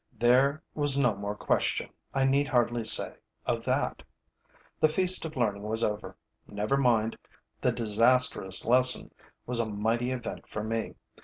There 0.17 0.63
was 0.73 0.97
no 0.97 1.15
more 1.15 1.35
question, 1.35 1.91
I 2.11 2.25
need 2.25 2.47
hardly 2.47 2.83
say, 2.83 3.13
of 3.45 3.63
that. 3.65 4.01
The 4.79 4.89
feast 4.89 5.25
of 5.25 5.37
learning 5.37 5.61
was 5.61 5.83
over. 5.83 6.17
Never 6.47 6.75
mind: 6.75 7.15
the 7.61 7.71
disastrous 7.71 8.65
lesson 8.65 9.13
was 9.45 9.59
a 9.59 9.65
mighty 9.67 10.09
event 10.09 10.47
for 10.49 10.63
me. 10.63 10.95